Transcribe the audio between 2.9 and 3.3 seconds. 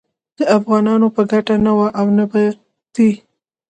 دی